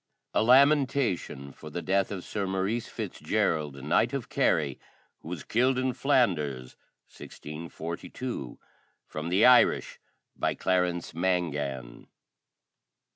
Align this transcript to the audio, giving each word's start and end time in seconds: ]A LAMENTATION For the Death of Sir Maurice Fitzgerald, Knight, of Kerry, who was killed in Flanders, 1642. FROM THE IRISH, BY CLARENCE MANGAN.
]A 0.33 0.41
LAMENTATION 0.41 1.51
For 1.51 1.69
the 1.69 1.83
Death 1.83 2.09
of 2.09 2.23
Sir 2.23 2.47
Maurice 2.47 2.87
Fitzgerald, 2.87 3.75
Knight, 3.83 4.13
of 4.13 4.29
Kerry, 4.29 4.79
who 5.19 5.27
was 5.27 5.43
killed 5.43 5.77
in 5.77 5.93
Flanders, 5.93 6.75
1642. 7.15 8.57
FROM 9.05 9.29
THE 9.29 9.45
IRISH, 9.45 9.99
BY 10.35 10.55
CLARENCE 10.55 11.13
MANGAN. 11.13 12.07